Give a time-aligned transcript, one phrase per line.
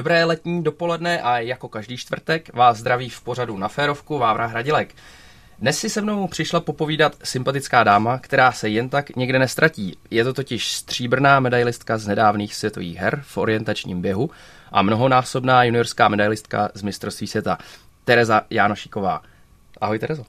[0.00, 4.94] Dobré letní dopoledne a jako každý čtvrtek vás zdraví v pořadu na férovku Vávra Hradilek.
[5.58, 9.96] Dnes si se mnou přišla popovídat sympatická dáma, která se jen tak někde nestratí.
[10.10, 14.30] Je to totiž stříbrná medailistka z nedávných světových her v orientačním běhu
[14.72, 17.58] a mnohonásobná juniorská medailistka z mistrovství světa,
[18.04, 19.22] Tereza Jánošíková.
[19.80, 20.24] Ahoj Terezo.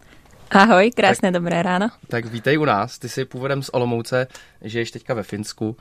[0.49, 1.89] Ahoj, krásné tak, dobré ráno.
[2.07, 4.27] Tak vítej u nás, ty jsi původem z Olomouce,
[4.61, 5.69] žiješ teďka ve Finsku.
[5.69, 5.75] Uh,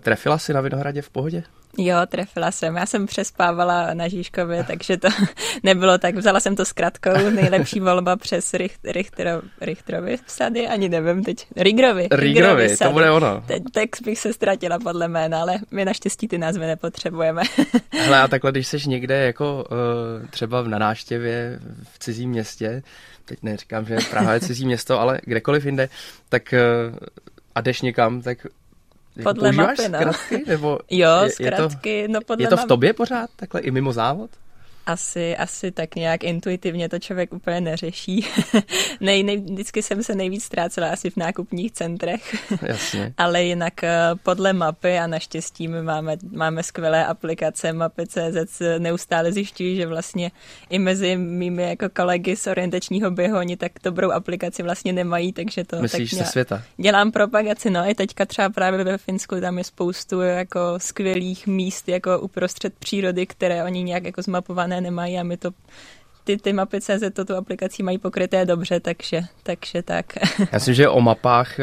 [0.00, 1.42] trefila jsi na Vinohradě v pohodě?
[1.78, 2.76] Jo, trefila jsem.
[2.76, 5.08] Já jsem přespávala na Žižkově, takže to
[5.62, 6.14] nebylo tak.
[6.14, 7.30] Vzala jsem to s kratkou.
[7.30, 11.46] Nejlepší volba přes Richt, Richtero, Richterovi sady, ani nevím teď.
[11.56, 12.08] Rigrovi.
[12.10, 13.44] Rigrovi, to bude ono.
[13.46, 17.42] Teď, tak bych se ztratila podle jména, ale my naštěstí ty názvy nepotřebujeme.
[17.92, 21.60] Hele, a takhle, když jsi někde jako uh, třeba na náštěvě
[21.92, 22.82] v cizím městě,
[23.24, 25.88] teď neříkám, že Praha je cizí město, ale kdekoliv jinde,
[26.28, 26.54] tak
[26.90, 26.96] uh,
[27.54, 28.46] a jdeš někam, tak
[29.20, 29.98] jako podle mapy, no.
[29.98, 30.44] zkratky?
[30.46, 33.70] Nebo jo, je, zkratky, je to, no podle Je to v tobě pořád, takhle i
[33.70, 34.30] mimo závod?
[34.92, 38.26] Asi, asi tak nějak intuitivně to člověk úplně neřeší.
[39.00, 42.52] nej, nej, vždycky jsem se nejvíc ztrácela asi v nákupních centrech.
[42.62, 43.14] Jasně.
[43.16, 49.76] Ale jinak eh, podle mapy a naštěstí my máme, máme skvělé aplikace mapy.cz neustále zjišťují,
[49.76, 50.30] že vlastně
[50.70, 55.64] i mezi mými jako kolegy z orientačního běhu oni tak dobrou aplikaci vlastně nemají, takže
[55.64, 56.62] to Myslíš tak světa?
[56.76, 61.88] Dělám propagaci, no i teďka třeba právě ve Finsku tam je spoustu jako skvělých míst
[61.88, 65.50] jako uprostřed přírody, které oni nějak jako zmapované nemají a my to
[66.24, 70.06] ty, ty mapy CZ to tu aplikací mají pokryté dobře, takže, takže tak.
[70.38, 71.54] Já myslím, že o mapách,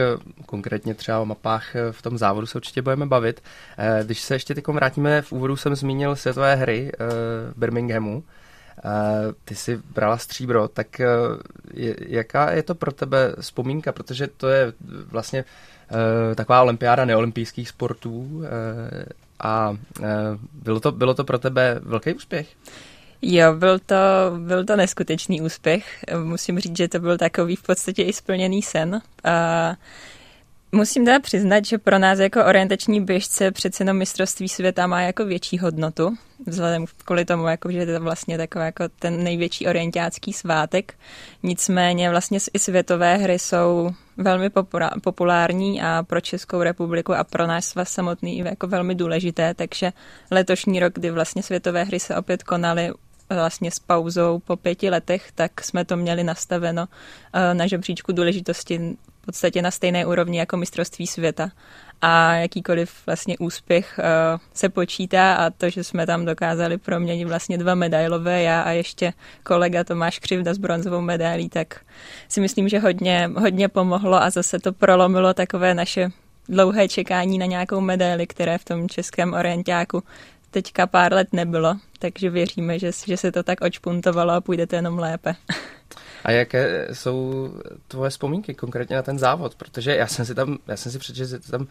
[0.46, 3.42] konkrétně třeba o mapách v tom závodu se určitě budeme bavit.
[3.78, 7.06] Eh, když se ještě teď vrátíme, v úvodu jsem zmínil světové hry eh,
[7.56, 8.24] Birminghamu.
[8.78, 8.82] Eh,
[9.46, 11.02] ty jsi brala stříbro, tak
[12.08, 14.74] jaká je to pro tebe vzpomínka, protože to je
[15.12, 15.46] vlastně
[16.36, 18.44] taková olympiáda neolympijských sportů
[19.40, 19.78] a
[20.54, 22.48] bylo to, bylo to pro tebe velký úspěch?
[23.22, 23.96] Jo, byl to,
[24.38, 26.06] byl to neskutečný úspěch.
[26.24, 29.02] Musím říct, že to byl takový v podstatě i splněný sen.
[29.24, 29.76] A
[30.72, 35.26] musím teda přiznat, že pro nás jako orientační běžce přece jenom mistrovství světa má jako
[35.26, 40.34] větší hodnotu, vzhledem kvůli tomu, jako, že je to vlastně takový jako ten největší orientácký
[40.34, 40.94] svátek.
[41.44, 44.50] Nicméně vlastně i světové hry jsou velmi
[45.04, 49.94] populární a pro Českou republiku a pro nás svaz samotný jako velmi důležité, takže
[50.32, 52.92] letošní rok, kdy vlastně světové hry se opět konaly
[53.30, 56.88] vlastně s pauzou po pěti letech, tak jsme to měli nastaveno
[57.34, 61.52] eh, na žebříčku důležitosti v podstatě na stejné úrovni jako mistrovství světa.
[62.02, 67.58] A jakýkoliv vlastně úspěch uh, se počítá a to, že jsme tam dokázali proměnit vlastně
[67.58, 69.14] dva medailové, já a ještě
[69.44, 71.82] kolega Tomáš Křivda s bronzovou medailí, tak
[72.28, 76.10] si myslím, že hodně, hodně pomohlo a zase to prolomilo takové naše
[76.50, 80.04] dlouhé čekání na nějakou medaili, které v tom českém orientáku
[80.52, 84.76] teďka pár let nebylo, takže věříme, že, že se to tak očpuntovalo a půjde to
[84.76, 85.36] jenom lépe.
[86.24, 87.50] A jaké jsou
[87.88, 89.56] tvoje vzpomínky konkrétně na ten závod?
[89.56, 91.68] Protože já jsem si tam, já jsem si přečetl, že tam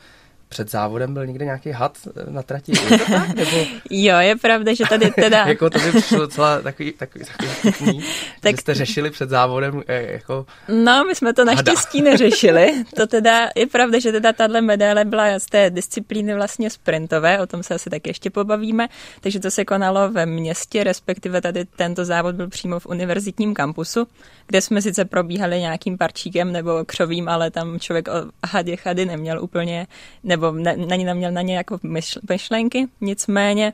[0.49, 1.99] před závodem byl někde nějaký had
[2.29, 2.73] na trati.
[2.73, 3.29] Je to tak?
[3.37, 3.57] Nebo...
[3.91, 5.47] jo, je pravda, že tady teda...
[5.47, 8.01] jako to by přišlo docela takový, takový, takový vtipný,
[8.41, 8.53] tak...
[8.53, 10.47] že jste řešili před závodem eh, jako...
[10.69, 12.85] No, my jsme to naštěstí neřešili.
[12.97, 17.47] To teda je pravda, že teda tahle medaile byla z té disciplíny vlastně sprintové, o
[17.47, 18.89] tom se asi tak ještě pobavíme,
[19.21, 24.07] takže to se konalo ve městě, respektive tady tento závod byl přímo v univerzitním kampusu,
[24.47, 28.13] kde jsme sice probíhali nějakým parčíkem nebo křovím, ale tam člověk o
[28.47, 29.87] hadě chady neměl úplně,
[30.25, 31.79] ne nebo na, na ně neměl na ně jako
[32.29, 33.73] myšlenky, nicméně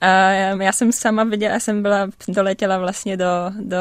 [0.00, 0.30] a
[0.62, 3.26] já jsem sama viděla, já jsem byla, doletěla vlastně do,
[3.60, 3.78] do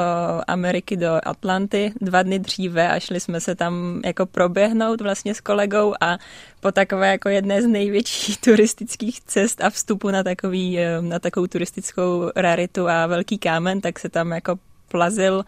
[0.48, 5.42] Ameriky, do Atlanty dva dny dříve a šli jsme se tam jako proběhnout vlastně s
[5.42, 6.18] kolegou a
[6.60, 11.48] po takové jako jedné z největších turistických cest a vstupu na, takový, eh, na takovou
[11.48, 14.56] turistickou raritu a velký kámen, tak se tam jako
[14.88, 15.44] plazil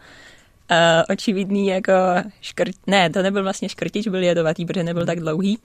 [0.70, 0.76] uh,
[1.08, 1.92] očividný jako
[2.40, 5.58] škrt, ne, to nebyl vlastně škrtič, byl jedovatý, protože nebyl tak dlouhý.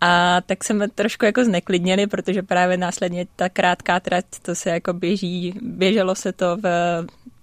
[0.00, 4.92] A tak jsme trošku jako zneklidněli, protože právě následně ta krátká trať, to se jako
[4.92, 6.66] běží, běželo se to v,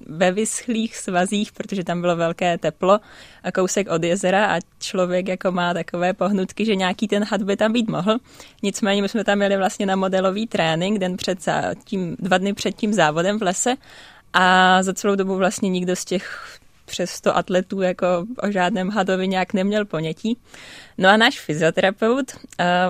[0.07, 2.99] ve vyschlých svazích, protože tam bylo velké teplo
[3.43, 7.57] a kousek od jezera a člověk jako má takové pohnutky, že nějaký ten had by
[7.57, 8.17] tam být mohl.
[8.63, 11.39] Nicméně my jsme tam měli vlastně na modelový trénink den před
[11.83, 13.75] tím, dva dny před tím závodem v lese
[14.33, 16.57] a za celou dobu vlastně nikdo z těch
[16.93, 18.05] přes 100 atletů jako
[18.43, 20.37] o žádném hadovi nějak neměl ponětí.
[20.97, 22.37] No a náš fyzioterapeut uh,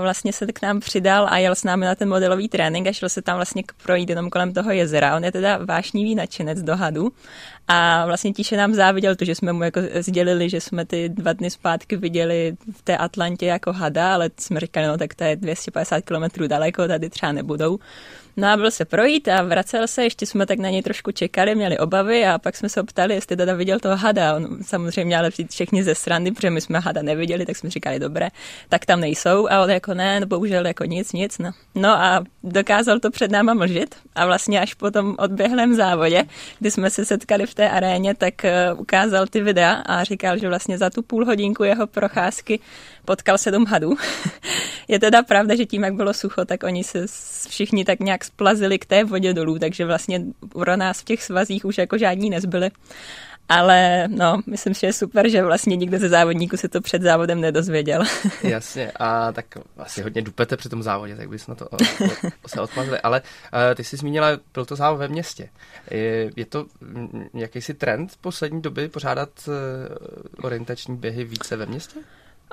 [0.02, 3.10] vlastně se k nám přidal a jel s námi na ten modelový trénink a šel
[3.10, 5.16] se tam vlastně projít jenom kolem toho jezera.
[5.16, 7.12] On je teda vášnivý nadšenec do hadu
[7.68, 11.34] a vlastně tíše nám záviděl to, že jsme mu jako sdělili, že jsme ty dva
[11.34, 15.36] dny zpátky viděli v té Atlantě jako hada, ale jsme říkali, no tak to je
[15.36, 17.80] 250 km daleko, tady třeba nebudou.
[18.38, 21.56] No a byl se projít a vracel se, ještě jsme tak na něj trošku čekali,
[21.56, 24.36] měli obavy a pak jsme se optali, jestli teda viděl toho hada.
[24.36, 28.00] On samozřejmě ale přijít všichni ze strany, protože my jsme hada neviděli, tak jsme říkali,
[28.00, 28.30] dobré,
[28.70, 29.48] tak tam nejsou.
[29.50, 31.38] A on jako ne, no bohužel jako nic, nic.
[31.38, 36.24] No, no a dokázal to před náma mlžit a vlastně až po tom odběhlém závodě,
[36.60, 40.50] kdy jsme se setkali v té aréně, tak uh, ukázal ty videa a říkal, že
[40.50, 42.60] vlastně za tu půl hodinku jeho procházky
[43.06, 43.96] potkal sedm hadů.
[44.88, 47.06] je teda pravda, že tím, jak bylo sucho, tak oni se
[47.50, 50.22] všichni tak nějak splazili k té vodě dolů, takže vlastně
[50.54, 52.72] pro nás v těch svazích už jako žádní nezbyli.
[53.50, 57.02] Ale no, myslím si, že je super, že vlastně nikdo ze závodníků se to před
[57.02, 58.04] závodem nedozvěděl.
[58.44, 59.46] Jasně, a tak
[59.78, 61.68] asi hodně dupete při tom závodě, tak bys na to
[62.48, 63.00] se odplazili.
[63.00, 65.50] Ale uh, ty jsi zmínila, byl to závod ve městě.
[65.92, 66.66] Je, je to
[67.34, 69.54] jakýsi trend poslední doby pořádat uh,
[70.46, 72.00] orientační běhy více ve městě?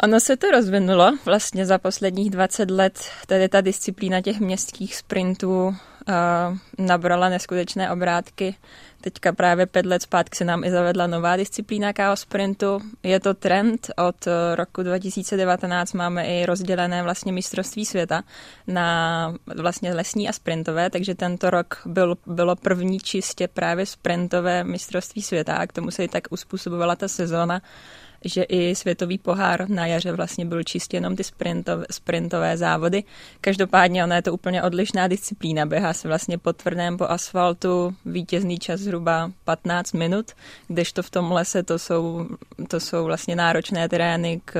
[0.02, 3.10] Ono se to rozvinulo vlastně za posledních 20 let.
[3.26, 5.74] Tady ta disciplína těch městských sprintů uh,
[6.78, 8.54] nabrala neskutečné obrátky.
[9.00, 12.80] Teďka právě pět let zpátky se nám i zavedla nová disciplína KO sprintu.
[13.02, 13.90] Je to trend.
[13.96, 18.22] Od roku 2019 máme i rozdělené vlastně mistrovství světa
[18.66, 25.22] na vlastně lesní a sprintové, takže tento rok byl, bylo první čistě právě sprintové mistrovství
[25.22, 27.62] světa a k tomu se i tak uspůsobovala ta sezóna
[28.24, 33.04] že i světový pohár na jaře vlastně byl čistě jenom ty sprintové, sprintové závody.
[33.40, 35.66] Každopádně ona je to úplně odlišná disciplína.
[35.66, 40.32] Běhá se vlastně po tvrdém po asfaltu, vítězný čas zhruba 15 minut,
[40.68, 42.26] kdežto v tom lese to jsou,
[42.68, 44.54] to jsou vlastně náročné terény k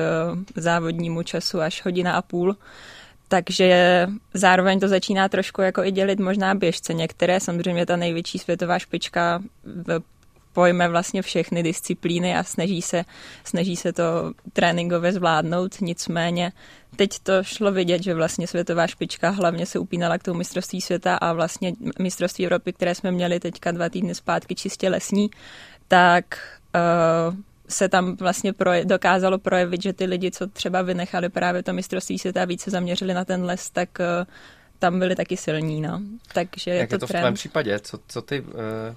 [0.55, 2.55] závodnímu času až hodina a půl.
[3.27, 6.93] Takže zároveň to začíná trošku jako i dělit možná běžce.
[6.93, 10.01] Některé, samozřejmě ta největší světová špička v
[10.53, 13.05] pojme vlastně všechny disciplíny a snaží se,
[13.43, 14.03] snaží se to
[14.53, 16.51] tréninkově zvládnout, nicméně
[16.95, 21.15] teď to šlo vidět, že vlastně světová špička hlavně se upínala k tomu mistrovství světa
[21.15, 25.31] a vlastně mistrovství Evropy, které jsme měli teďka dva týdny zpátky čistě lesní,
[25.87, 26.25] tak
[26.75, 27.35] uh,
[27.67, 32.19] se tam vlastně proje- dokázalo projevit, že ty lidi, co třeba vynechali právě to mistrovství
[32.19, 34.25] světa a více zaměřili na ten les, tak uh,
[34.81, 36.01] tam byli taky silní, no.
[36.33, 37.79] Takže Jak je to, je to v tvém případě?
[37.79, 38.49] Co, co ty uh,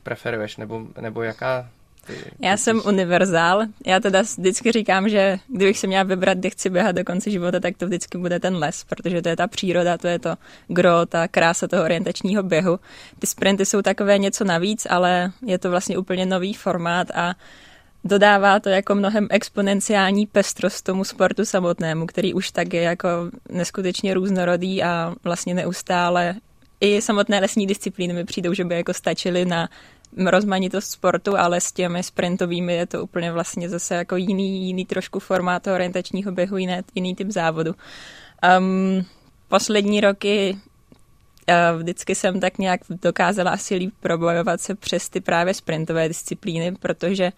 [0.02, 1.69] preferuješ, nebo, nebo jaká
[2.06, 2.86] ty, Já ty jsem jsi...
[2.86, 3.62] univerzál.
[3.86, 7.60] Já teda vždycky říkám, že kdybych se měla vybrat, kde chci běhat do konce života,
[7.60, 10.36] tak to vždycky bude ten les, protože to je ta příroda, to je to
[10.69, 12.80] gro, ta krása toho orientačního běhu.
[13.19, 17.34] Ty sprinty jsou takové něco navíc, ale je to vlastně úplně nový formát a
[18.04, 23.08] dodává to jako mnohem exponenciální pestrost tomu sportu samotnému, který už tak je jako
[23.48, 26.34] neskutečně různorodý a vlastně neustále
[26.80, 29.68] i samotné lesní disciplíny mi přijdou, že by jako stačily na
[30.26, 35.18] rozmanitost sportu, ale s těmi sprintovými je to úplně vlastně zase jako jiný, jiný trošku
[35.18, 37.74] formát orientačního běhu, jiný, jiný typ závodu.
[38.58, 39.04] Um,
[39.48, 40.58] poslední roky
[41.79, 47.32] vždycky jsem tak nějak dokázala asi líp probojovat se přes ty právě sprintové disciplíny, protože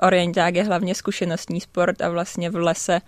[0.00, 3.00] orienták je hlavně zkušenostní sport a vlastně v lese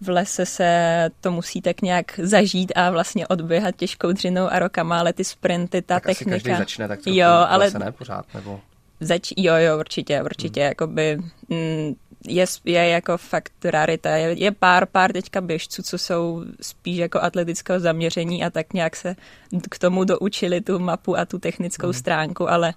[0.00, 4.98] v lese se to musí tak nějak zažít a vlastně odběhat těžkou dřinou a rokama,
[4.98, 6.36] ale ty sprinty, ta tak technika.
[6.36, 8.60] Asi každý začne tak jo, ale lese, ne pořád, nebo...
[9.00, 10.68] Zač- jo, jo, určitě, určitě, hmm.
[10.68, 11.18] jakoby,
[11.48, 11.94] mm,
[12.28, 14.10] je, je jako fakt rarita.
[14.10, 18.96] Je, je pár, pár teďka běžců, co jsou spíš jako atletického zaměření a tak nějak
[18.96, 19.16] se
[19.70, 21.92] k tomu doučili tu mapu a tu technickou mm.
[21.92, 22.74] stránku, ale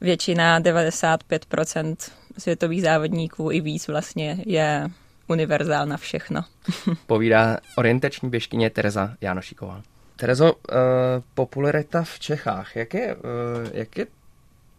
[0.00, 1.96] většina, 95%
[2.38, 4.90] světových závodníků i víc vlastně je
[5.28, 6.44] univerzál na všechno.
[7.06, 9.82] Povídá orientační běžkyně Tereza Jánošíková.
[10.16, 10.78] Terezo, uh,
[11.34, 13.20] popularita v Čechách, jak je, uh,
[13.72, 14.06] jak je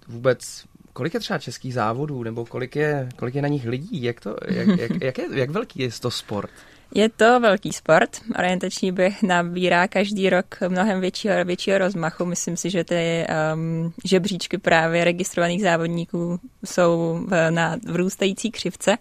[0.07, 0.65] vůbec
[0.95, 4.03] kolik je třeba českých závodů, nebo kolik je, kolik je na nich lidí?
[4.03, 6.51] Jak, to, jak, jak, jak, je, jak velký je to sport?
[6.95, 8.09] Je to velký sport.
[8.39, 12.25] Orientační běh nabírá každý rok mnohem většího, většího rozmachu.
[12.25, 18.97] Myslím si, že ty um, žebříčky právě registrovaných závodníků jsou v, na vrůstající křivce.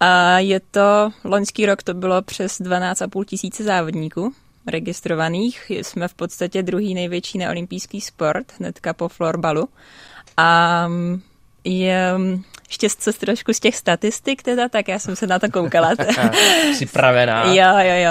[0.00, 4.32] A je to, loňský rok to bylo přes 12,5 tisíce závodníků
[4.66, 5.70] registrovaných.
[5.70, 9.68] Jsme v podstatě druhý největší neolympijský sport, hnedka po florbalu.
[10.36, 10.88] A
[11.64, 12.14] je,
[12.68, 15.90] ještě co trošku z těch statistik teda, tak já jsem se na to koukala.
[16.72, 17.44] Připravená.
[17.44, 18.10] jo, jo, jo.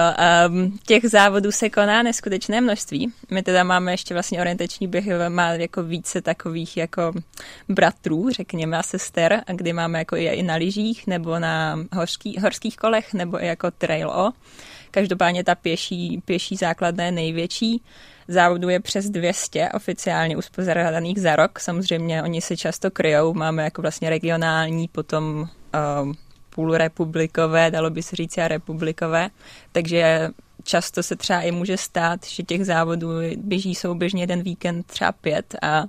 [0.50, 3.14] Um, těch závodů se koná neskutečné množství.
[3.32, 7.14] My teda máme ještě vlastně orientační běh, má jako více takových jako
[7.70, 13.14] bratrů, řekněme, a sester, kdy máme jako i na lyžích, nebo na horský, horských kolech,
[13.14, 14.32] nebo i jako trail o.
[14.94, 17.82] Každopádně ta pěší, pěší základna je největší.
[18.28, 21.60] Závodů je přes 200 oficiálně uspořádaných za rok.
[21.60, 23.34] Samozřejmě oni se často kryjou.
[23.34, 25.50] Máme jako vlastně regionální, potom
[26.02, 26.14] um,
[26.50, 29.30] půlrepublikové, dalo by se říct a republikové.
[29.72, 30.30] Takže
[30.64, 35.56] často se třeba i může stát, že těch závodů běží souběžně jeden víkend třeba pět
[35.62, 35.86] a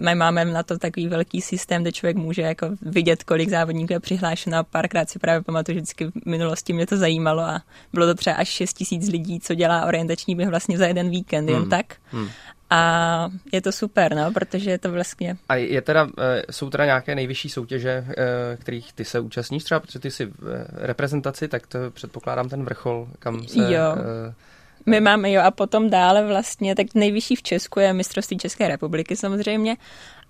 [0.00, 4.00] my máme na to takový velký systém, kde člověk může jako vidět, kolik závodníků je
[4.00, 8.06] přihlášeno a párkrát si právě pamatuju, že vždycky v minulosti mě to zajímalo a bylo
[8.06, 11.54] to třeba až 6 tisíc lidí, co dělá orientační běh vlastně za jeden víkend, hmm.
[11.54, 11.86] jen tak.
[12.10, 12.28] Hmm.
[12.70, 15.36] A je to super, no, protože je to vlastně...
[15.48, 19.80] A je teda, eh, jsou teda nějaké nejvyšší soutěže, eh, kterých ty se účastníš třeba,
[19.80, 23.72] protože ty jsi v eh, reprezentaci, tak to předpokládám ten vrchol, kam se...
[23.72, 23.96] Jo.
[24.86, 29.16] My máme, jo, a potom dále vlastně, tak nejvyšší v Česku je mistrovství České republiky
[29.16, 29.76] samozřejmě,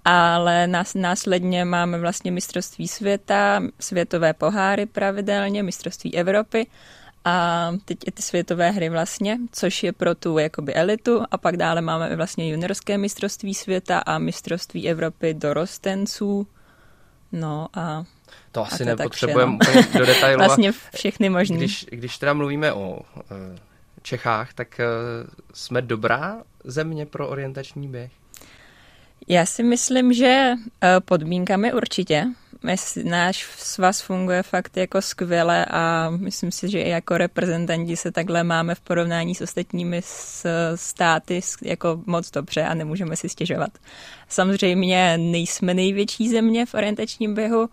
[0.05, 6.67] ale nás, následně máme vlastně mistrovství světa, světové poháry pravidelně, mistrovství Evropy
[7.25, 11.57] a teď je ty světové hry vlastně, což je pro tu jakoby elitu a pak
[11.57, 16.47] dále máme vlastně juniorské mistrovství světa a mistrovství Evropy dorostenců.
[17.33, 18.05] No a
[18.53, 20.39] to asi nepotřebujeme úplně do detailu.
[20.45, 21.57] vlastně všechny možný.
[21.57, 22.99] Když, když teda mluvíme o
[23.31, 23.59] e,
[24.03, 24.85] Čechách, tak e,
[25.55, 28.11] jsme dobrá země pro orientační běh?
[29.29, 32.27] Já si myslím, že e, podmínkami určitě
[33.05, 38.45] náš svaz funguje fakt jako skvěle a myslím si, že i jako reprezentanti se takhle
[38.45, 40.01] máme v porovnání s ostatními
[40.75, 43.71] státy jako moc dobře a nemůžeme si stěžovat.
[44.29, 47.69] Samozřejmě nejsme největší země v orientačním běhu,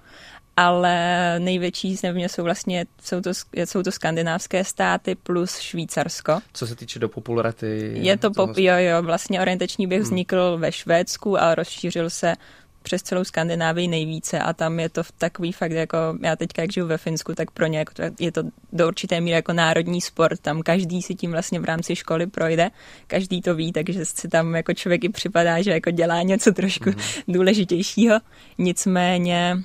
[0.59, 6.39] ale největší země jsou vlastně, jsou to, jsou to skandinávské státy plus Švýcarsko.
[6.53, 7.91] Co se týče do popularity?
[7.93, 10.05] Je to, pop, jo, jo, vlastně orientační běh hmm.
[10.05, 12.35] vznikl ve Švédsku a rozšířil se
[12.83, 16.87] přes celou Skandinávii nejvíce a tam je to takový fakt jako, já teď jak žiju
[16.87, 20.61] ve Finsku, tak pro ně jako je to do určité míry jako národní sport, tam
[20.61, 22.69] každý si tím vlastně v rámci školy projde,
[23.07, 26.89] každý to ví, takže si tam jako člověk i připadá, že jako dělá něco trošku
[26.89, 27.23] mm-hmm.
[27.27, 28.19] důležitějšího,
[28.57, 29.63] nicméně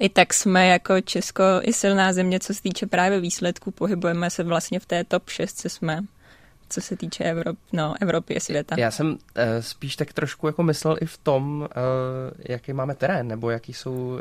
[0.00, 4.42] i tak jsme jako Česko i silná země, co se týče právě výsledků, pohybujeme se
[4.42, 6.00] vlastně v té top 6, jsme
[6.68, 8.76] co se týče Evrop, no, Evropy a světa.
[8.78, 9.16] Já jsem uh,
[9.60, 11.68] spíš tak trošku jako myslel i v tom, uh,
[12.48, 14.20] jaký máme terén, nebo jaký jsou, uh,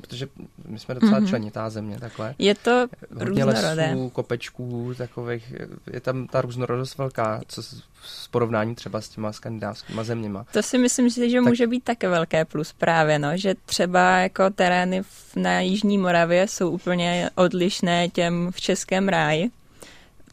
[0.00, 0.28] protože
[0.68, 1.28] my jsme docela mm-hmm.
[1.28, 2.34] členitá země takhle.
[2.38, 3.86] Je to Hodně různorodé.
[3.90, 5.54] lesů, kopečků, takových,
[5.92, 10.46] je tam ta různorodost velká, co s porovnání třeba s těma skandinávskými zeměma.
[10.52, 11.44] To si myslím, že tak...
[11.44, 15.02] může být také velké plus právě, no, že třeba jako terény
[15.36, 19.50] na Jižní Moravě jsou úplně odlišné těm v Českém ráji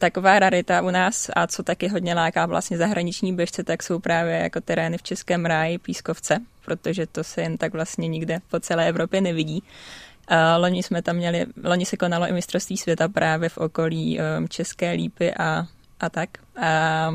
[0.04, 4.34] taková rarita u nás a co taky hodně láká vlastně zahraniční běžce, tak jsou právě
[4.34, 8.88] jako terény v Českém ráji Pískovce, protože to se jen tak vlastně nikde po celé
[8.88, 9.62] Evropě nevidí.
[10.28, 14.48] A loni jsme tam měli, loni se konalo i mistrovství světa právě v okolí um,
[14.48, 15.66] České lípy a,
[16.00, 16.28] a tak.
[16.56, 17.10] A,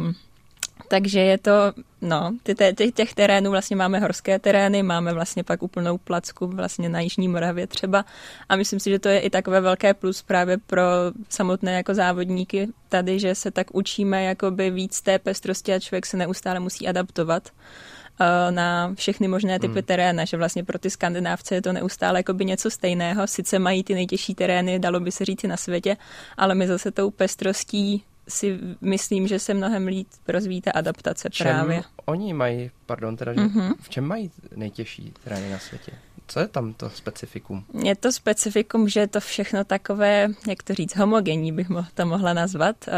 [0.89, 5.63] takže je to, no, ty, těch, těch terénů vlastně máme horské terény, máme vlastně pak
[5.63, 8.05] úplnou placku vlastně na Jižní Moravě třeba
[8.49, 10.81] a myslím si, že to je i takové velké plus právě pro
[11.29, 16.17] samotné jako závodníky tady, že se tak učíme jakoby víc té pestrosti a člověk se
[16.17, 19.83] neustále musí adaptovat eh, na všechny možné typy hmm.
[19.83, 23.27] teréna, že vlastně pro ty skandinávce je to neustále jakoby něco stejného.
[23.27, 25.97] Sice mají ty nejtěžší terény, dalo by se říct na světě,
[26.37, 31.47] ale my zase tou pestrostí si myslím, že se mnohem líp rozvíjí ta adaptace čem
[31.47, 31.81] právě.
[32.05, 33.73] oni mají, pardon, teda, že mm-hmm.
[33.81, 35.91] v čem mají nejtěžší terény na světě?
[36.29, 37.65] Co je tam to specifikum?
[37.83, 42.33] Je to specifikum, že je to všechno takové, jak to říct, homogenní bych to mohla
[42.33, 42.75] nazvat.
[42.87, 42.91] Eh,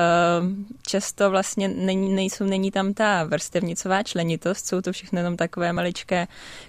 [0.88, 6.28] často vlastně není, nejsou, není tam ta vrstevnicová členitost, jsou to všechno jenom takové maličké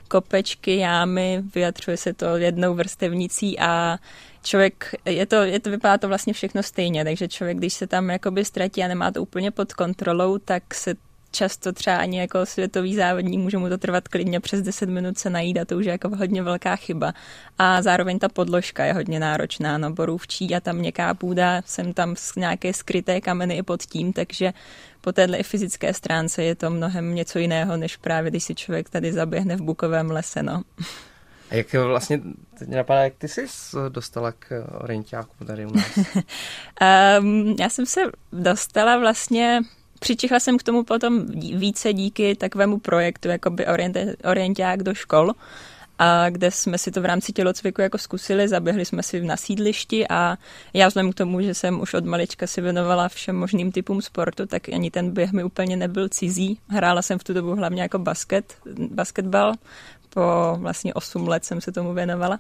[0.09, 3.99] kopečky, jámy, vyjadřuje se to jednou vrstevnicí a
[4.43, 8.11] člověk, je to, je to, vypadá to vlastně všechno stejně, takže člověk, když se tam
[8.11, 10.95] jakoby ztratí a nemá to úplně pod kontrolou, tak se
[11.33, 15.31] často třeba ani jako světový závodník může mu to trvat klidně přes 10 minut se
[15.31, 17.15] najít a to už je jako hodně velká chyba.
[17.59, 22.15] A zároveň ta podložka je hodně náročná, no borůvčí a tam měkká půda, jsem tam
[22.37, 24.53] nějaké skryté kameny i pod tím, takže
[25.01, 29.13] po téhle fyzické stránce je to mnohem něco jiného, než právě když si člověk tady
[29.13, 30.63] zaběhne v bukovém lese, no.
[31.51, 32.21] A jak vlastně,
[32.59, 33.47] teď mě napadá, jak ty jsi
[33.89, 35.99] dostala k orientáku tady u nás?
[37.21, 38.01] um, já jsem se
[38.33, 39.61] dostala vlastně
[40.03, 43.67] Přičichla jsem k tomu potom více díky takovému projektu, jakoby
[44.25, 45.33] orienták do škol.
[45.99, 50.09] a kde jsme si to v rámci tělocviku jako zkusili, zaběhli jsme si na sídlišti
[50.09, 50.37] a
[50.75, 54.47] já vzhledem k tomu, že jsem už od malička si věnovala všem možným typům sportu,
[54.47, 56.59] tak ani ten běh mi úplně nebyl cizí.
[56.69, 58.57] Hrála jsem v tu dobu hlavně jako basket,
[58.91, 59.55] basketbal,
[60.11, 60.21] po
[60.57, 62.39] vlastně 8 let jsem se tomu věnovala.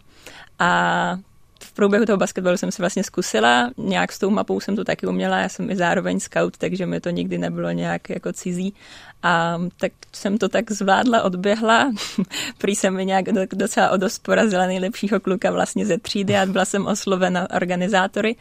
[0.59, 1.19] A
[1.63, 5.07] v průběhu toho basketbalu jsem si vlastně zkusila, nějak s tou mapou jsem to taky
[5.07, 8.75] uměla, já jsem i zároveň scout, takže mi to nikdy nebylo nějak jako cizí.
[9.23, 11.93] A tak jsem to tak zvládla, odběhla.
[12.59, 16.65] Prý jsem mi nějak docela o dost porazila nejlepšího kluka vlastně ze třídy a byla
[16.65, 18.37] jsem oslovena organizátory,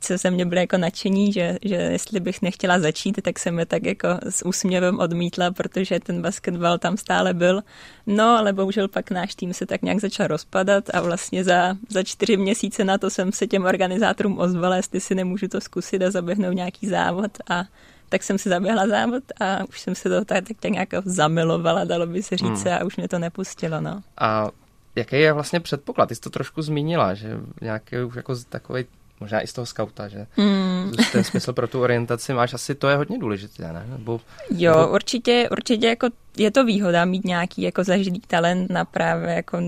[0.00, 3.66] co se mě byly jako nadšení, že, že jestli bych nechtěla začít, tak jsem je
[3.66, 7.62] tak jako s úsměvem odmítla, protože ten basketbal tam stále byl.
[8.06, 12.02] No, ale bohužel pak náš tým se tak nějak začal rozpadat a vlastně za, za
[12.02, 16.10] čtyři měsíce na to jsem se těm organizátorům ozvala, jestli si nemůžu to zkusit a
[16.10, 17.64] zaběhnout nějaký závod a
[18.08, 22.06] tak jsem si zaběhla závod a už jsem se to tak, tak nějak zamilovala, dalo
[22.06, 22.74] by se říct, hmm.
[22.74, 23.80] a už mě to nepustilo.
[23.80, 24.02] No.
[24.18, 24.48] A
[24.96, 26.08] jaký je vlastně předpoklad?
[26.08, 28.84] Ty jsi to trošku zmínila, že nějaký už jako takový
[29.20, 30.92] možná i z toho skauta, že mm.
[31.12, 33.86] ten smysl pro tu orientaci máš, asi to je hodně důležité, ne?
[33.88, 34.92] Nebo, jo, nebo...
[34.92, 39.60] určitě, určitě jako je to výhoda mít nějaký jako zažitý talent na právě jako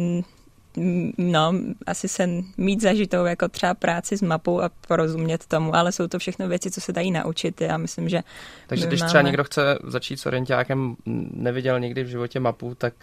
[1.19, 1.55] no,
[1.87, 6.19] asi se mít zažitou jako třeba práci s mapou a porozumět tomu, ale jsou to
[6.19, 7.61] všechno věci, co se dají naučit.
[7.61, 8.23] Já myslím, že
[8.67, 9.09] Takže když máme...
[9.09, 10.97] třeba někdo chce začít s orientákem,
[11.35, 12.95] neviděl nikdy v životě mapu, tak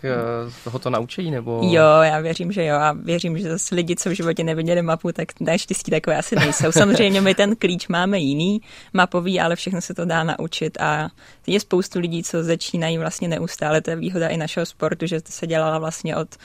[0.65, 1.31] uh, ho to naučí?
[1.31, 1.61] Nebo...
[1.63, 5.11] Jo, já věřím, že jo a věřím, že zase lidi, co v životě neviděli mapu,
[5.11, 6.71] tak naštěstí takové asi nejsou.
[6.71, 8.61] Samozřejmě my ten klíč máme jiný,
[8.93, 11.09] mapový, ale všechno se to dá naučit a
[11.47, 13.81] je spoustu lidí, co začínají vlastně neustále.
[13.81, 16.35] To je výhoda i našeho sportu, že to se dělala vlastně od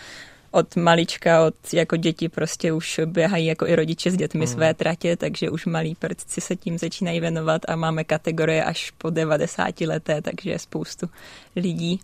[0.50, 4.46] od malička, od jako děti prostě už běhají jako i rodiče s dětmi mm.
[4.46, 9.10] své tratě, takže už malí prdci se tím začínají věnovat a máme kategorie až po
[9.10, 11.06] 90 leté, takže je spoustu
[11.56, 12.00] lidí.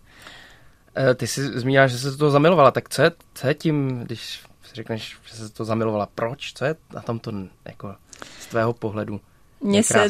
[0.97, 4.39] E, ty jsi zmínila, že se to zamilovala, tak co je, co je tím, když
[4.73, 6.53] řekneš, že se to zamilovala, proč?
[6.53, 7.31] Co je na tomto
[7.65, 7.95] jako
[8.39, 9.21] z tvého pohledu
[9.61, 10.07] Mně se,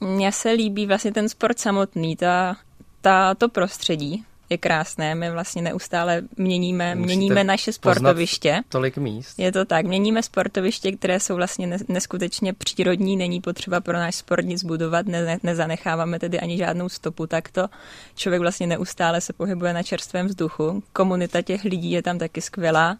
[0.00, 2.56] mně se líbí vlastně ten sport samotný, ta,
[3.00, 5.14] ta, to prostředí, je krásné.
[5.14, 8.62] My vlastně neustále měníme, měníme naše sportoviště.
[8.68, 9.38] Tolik míst.
[9.38, 9.86] Je to tak.
[9.86, 15.38] Měníme sportoviště, které jsou vlastně neskutečně přírodní, není potřeba pro náš sport nic budovat, ne,
[15.42, 17.68] nezanecháváme tedy ani žádnou stopu takto.
[18.14, 20.82] Člověk vlastně neustále se pohybuje na čerstvém vzduchu.
[20.92, 22.96] Komunita těch lidí je tam taky skvělá.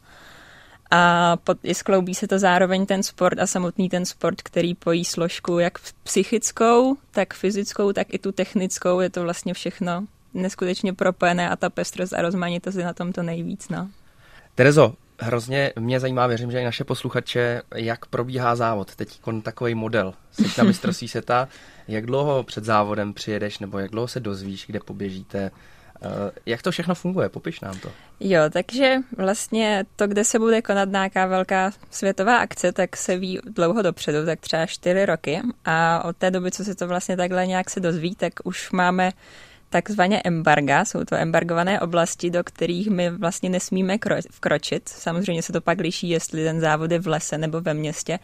[0.90, 5.58] A pod, skloubí se to zároveň ten sport a samotný ten sport, který pojí složku
[5.58, 9.00] jak psychickou, tak fyzickou, tak i tu technickou.
[9.00, 13.22] Je to vlastně všechno neskutečně propojené a ta pestrost a rozmanitost je na tom to
[13.22, 13.68] nejvíc.
[13.68, 13.90] No.
[14.54, 18.96] Terezo, hrozně mě zajímá, věřím, že i naše posluchače, jak probíhá závod.
[18.96, 20.14] Teď takový model.
[20.32, 21.48] Jsi na mistrovství světa,
[21.88, 25.50] jak dlouho před závodem přijedeš, nebo jak dlouho se dozvíš, kde poběžíte,
[26.02, 26.08] eh,
[26.46, 27.28] jak to všechno funguje?
[27.28, 27.90] Popiš nám to.
[28.20, 33.40] Jo, takže vlastně to, kde se bude konat nějaká velká světová akce, tak se ví
[33.44, 35.40] dlouho dopředu, tak třeba čtyři roky.
[35.64, 39.12] A od té doby, co se to vlastně takhle nějak se dozví, tak už máme
[39.70, 43.98] takzvaně embarga, jsou to embargované oblasti, do kterých my vlastně nesmíme
[44.30, 44.88] vkročit.
[44.88, 48.18] Samozřejmě se to pak liší, jestli ten závod je v lese nebo ve městě,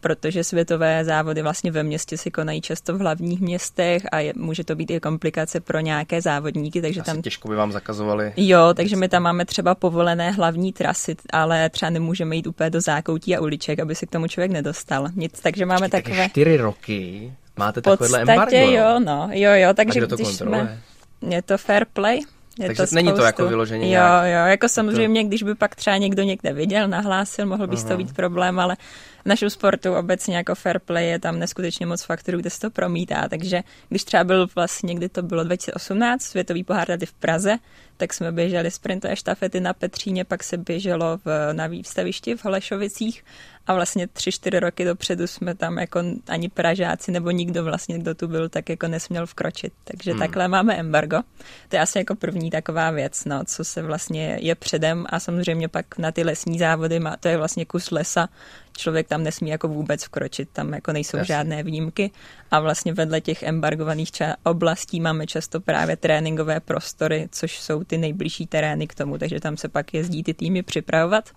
[0.00, 4.64] protože světové závody vlastně ve městě se konají často v hlavních městech a je, může
[4.64, 7.22] to být i komplikace pro nějaké závodníky, takže Asi tam...
[7.22, 8.32] těžko by vám zakazovali.
[8.36, 12.80] Jo, takže my tam máme třeba povolené hlavní trasy, ale třeba nemůžeme jít úplně do
[12.80, 15.08] zákoutí a uliček, aby se k tomu člověk nedostal.
[15.16, 16.28] Nic, takže máme Počkej, takové...
[16.28, 18.56] čtyři roky máte takovéhle embargo.
[18.56, 20.60] jo, no, jo, jo, takže když kontroluje?
[20.60, 20.82] jsme
[21.28, 22.20] je to fair play.
[22.58, 24.24] Je Takže to není to jako vyloženě Jo, nějak...
[24.24, 28.14] jo, jako samozřejmě, když by pak třeba někdo někde viděl, nahlásil, mohl by to být
[28.14, 28.76] problém, ale
[29.24, 32.70] v našem sportu obecně jako fair play je tam neskutečně moc faktorů, kde se to
[32.70, 37.56] promítá, takže když třeba byl vlastně, kdy to bylo 2018, světový pohár tady v Praze,
[38.00, 43.24] tak jsme běželi sprintové štafety na Petříně, pak se běželo v, na výstavišti v Holešovicích
[43.66, 48.14] a vlastně tři, čtyři roky dopředu jsme tam jako ani Pražáci nebo nikdo vlastně, kdo
[48.14, 49.72] tu byl, tak jako nesměl vkročit.
[49.84, 50.20] Takže hmm.
[50.20, 51.18] takhle máme embargo.
[51.68, 55.68] To je asi jako první taková věc, no, co se vlastně je předem a samozřejmě
[55.68, 58.28] pak na ty lesní závody, má, to je vlastně kus lesa,
[58.76, 61.34] člověk tam nesmí jako vůbec vkročit, tam jako nejsou Jasně.
[61.34, 62.10] žádné výjimky
[62.50, 64.10] a vlastně vedle těch embargovaných
[64.42, 69.56] oblastí máme často právě tréninkové prostory, což jsou ty nejbližší terény k tomu, takže tam
[69.56, 71.30] se pak jezdí ty týmy připravovat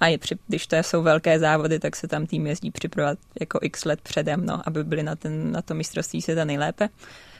[0.00, 3.58] a je při, když to jsou velké závody, tak se tam tým jezdí připravovat jako
[3.62, 6.88] x let předem, no, aby byli na, ten, na to mistrovství světa nejlépe,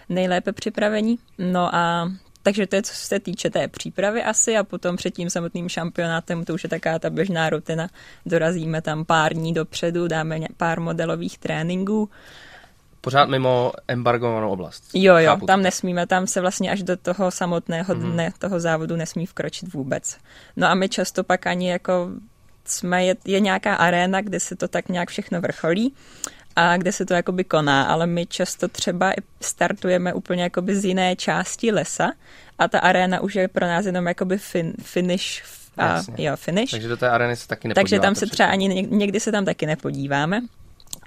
[0.09, 1.19] nejlépe připravení.
[1.39, 5.31] No a takže to je, co se týče té přípravy asi a potom před tím
[5.31, 7.89] samotným šampionátem, to už je taká ta běžná rutina,
[8.27, 12.11] dorazíme tam pár dní dopředu, dáme pár modelových tréninků,
[13.01, 14.85] pořád mimo embargovanou oblast.
[14.95, 15.63] Jo, jo, Chápu tam to.
[15.63, 18.13] nesmíme, tam se vlastně až do toho samotného mm-hmm.
[18.13, 20.17] dne toho závodu nesmí vkročit vůbec.
[20.57, 22.11] No a my často pak ani jako
[22.65, 25.95] jsme, je, je nějaká aréna, kde se to tak nějak všechno vrcholí
[26.57, 31.17] a kde se to jakoby koná, ale my často třeba startujeme úplně jakoby z jiné
[31.17, 32.13] části lesa
[32.59, 35.43] a ta aréna už je pro nás jenom jakoby fin, finish
[35.79, 36.71] a, jo, finish.
[36.71, 37.85] Takže do té arény se taky nepodíváme.
[37.85, 40.41] Takže tam se třeba ani někdy se tam taky nepodíváme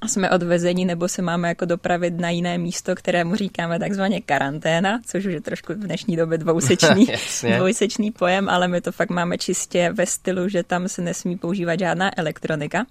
[0.08, 5.26] jsme odvezeni nebo se máme jako dopravit na jiné místo, kterému říkáme takzvaně karanténa, což
[5.26, 7.08] už je trošku v dnešní době dvousečný,
[7.58, 11.80] dvousečný pojem, ale my to fakt máme čistě ve stylu, že tam se nesmí používat
[11.80, 12.86] žádná elektronika,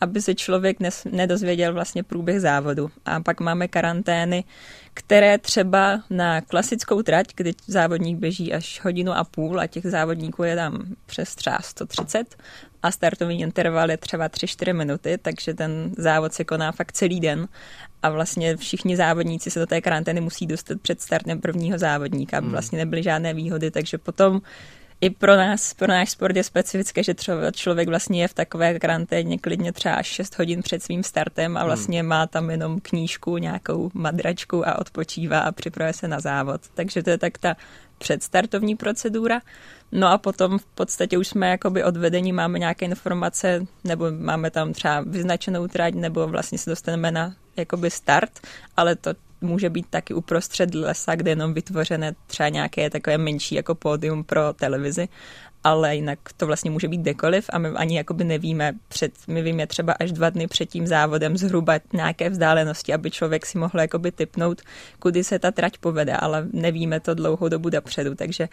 [0.00, 2.90] aby se člověk nes, nedozvěděl vlastně průběh závodu.
[3.04, 4.44] A pak máme karantény,
[4.94, 10.42] které třeba na klasickou trať, kdy závodník běží až hodinu a půl a těch závodníků
[10.42, 12.36] je tam přes třeba 130,
[12.82, 17.48] a startovní interval je třeba 3-4 minuty, takže ten závod se koná fakt celý den
[18.02, 22.44] a vlastně všichni závodníci se do té karantény musí dostat před startem prvního závodníka, aby
[22.44, 22.52] hmm.
[22.52, 24.40] vlastně nebyly žádné výhody, takže potom
[25.00, 28.78] i pro nás, pro náš sport je specifické, že třeba člověk vlastně je v takové
[28.78, 31.66] karanténě klidně třeba až 6 hodin před svým startem a hmm.
[31.66, 36.60] vlastně má tam jenom knížku, nějakou madračku a odpočívá a připravuje se na závod.
[36.74, 37.56] Takže to je tak ta
[37.98, 39.40] předstartovní procedura.
[39.92, 44.72] No a potom v podstatě už jsme jakoby odvedení, máme nějaké informace, nebo máme tam
[44.72, 48.30] třeba vyznačenou trať, nebo vlastně se dostaneme na jakoby start,
[48.76, 49.10] ale to
[49.40, 54.24] může být taky uprostřed lesa, kde je jenom vytvořené třeba nějaké takové menší jako pódium
[54.24, 55.08] pro televizi,
[55.64, 59.66] ale jinak to vlastně může být dekoliv a my ani jakoby nevíme, před, my víme
[59.66, 64.12] třeba až dva dny před tím závodem zhruba nějaké vzdálenosti, aby člověk si mohl jakoby
[64.12, 64.62] typnout,
[64.98, 68.48] kudy se ta trať povede, ale nevíme to dlouhou dobu dopředu, takže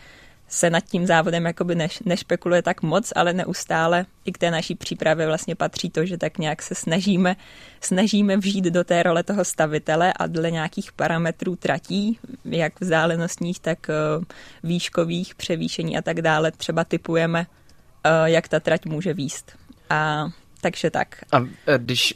[0.47, 4.75] se nad tím závodem jakoby neš, nešpekuluje tak moc, ale neustále i k té naší
[4.75, 7.35] přípravě vlastně patří to, že tak nějak se snažíme,
[7.81, 13.89] snažíme vžít do té role toho stavitele a dle nějakých parametrů tratí, jak vzdálenostních, tak
[13.89, 14.23] uh,
[14.63, 17.39] výškových, převýšení a tak dále, třeba typujeme,
[18.05, 19.51] uh, jak ta trať může výst.
[19.89, 20.27] A
[20.61, 21.23] takže tak.
[21.31, 22.13] A eh, když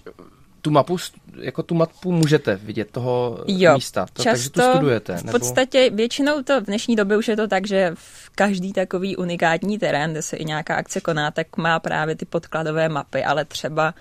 [0.61, 0.97] tu mapu,
[1.39, 5.17] jako tu mapu můžete vidět toho jo, místa, to, často, takže tu studujete.
[5.17, 5.39] V nebo...
[5.39, 9.79] podstatě většinou to v dnešní době už je to tak, že v každý takový unikátní
[9.79, 13.93] terén, kde se i nějaká akce koná, tak má právě ty podkladové mapy, ale třeba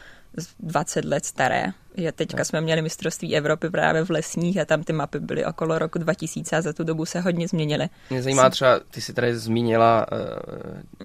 [0.61, 1.67] 20 let staré.
[1.97, 5.79] Je teďka jsme měli mistrovství Evropy právě v lesních a tam ty mapy byly okolo
[5.79, 7.89] roku 2000 a za tu dobu se hodně změnily.
[8.11, 10.19] Mě zajímá třeba, ty jsi tady zmínila uh,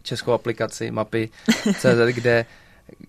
[0.01, 1.29] českou aplikaci mapy
[1.79, 2.45] CZ, kde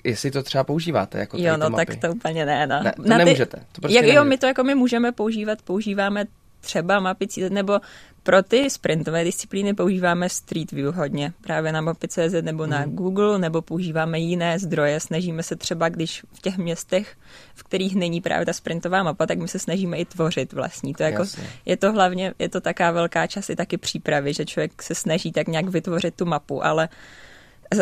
[0.05, 1.87] jestli to třeba používáte jako Jo, no mapy.
[1.87, 2.83] tak to úplně ne, no.
[2.83, 3.57] ne to Na nemůžete.
[3.73, 4.17] To prostě jak, nemůžete.
[4.17, 6.25] Jo, my to jako my můžeme používat, používáme
[6.61, 7.81] třeba mapy nebo
[8.23, 12.71] pro ty sprintové disciplíny používáme Street View hodně, právě na mapy.cz nebo mm.
[12.71, 12.97] na mhm.
[12.97, 15.01] Google, nebo používáme jiné zdroje.
[15.01, 17.17] Snažíme se třeba, když v těch městech,
[17.55, 20.95] v kterých není právě ta sprintová mapa, tak my se snažíme i tvořit vlastní.
[20.95, 21.25] To jako,
[21.67, 25.33] je to hlavně, je to taká velká čas i taky přípravy, že člověk se snaží
[25.33, 26.89] tak nějak vytvořit tu mapu, ale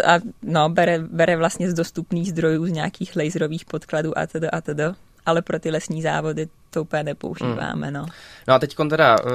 [0.05, 4.61] a no, bere, bere vlastně z dostupných zdrojů, z nějakých laserových podkladů a tedy a
[4.61, 4.85] tedy,
[5.27, 7.93] ale pro ty lesní závody to úplně nepoužíváme, mm.
[7.93, 8.07] no.
[8.49, 9.31] No a teď teda eh,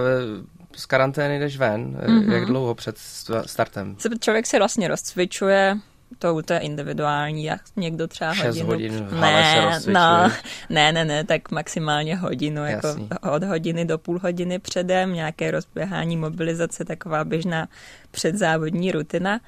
[0.75, 2.31] z karantény jdeš ven, mm-hmm.
[2.31, 2.97] jak dlouho před
[3.45, 3.97] startem?
[4.19, 5.77] Člověk se vlastně rozcvičuje,
[6.19, 8.67] to, to je individuální, jak někdo třeba 6 hodinu.
[8.67, 10.31] hodin v ne, se no,
[10.69, 12.95] ne, ne, ne, tak maximálně hodinu, jako
[13.31, 17.67] od hodiny do půl hodiny předem, nějaké rozběhání, mobilizace, taková běžná
[18.11, 19.39] předzávodní rutina.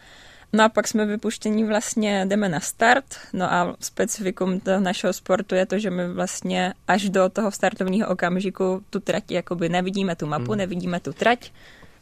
[0.53, 5.55] No a pak jsme vypuštění vlastně, jdeme na start, no a specifikum toho našeho sportu
[5.55, 10.27] je to, že my vlastně až do toho startovního okamžiku tu trať jakoby nevidíme tu
[10.27, 10.57] mapu, hmm.
[10.57, 11.51] nevidíme tu trať,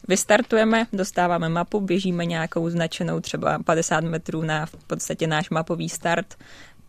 [0.08, 6.36] Vystartujeme, dostáváme mapu, běžíme nějakou značenou třeba 50 metrů na v podstatě náš mapový start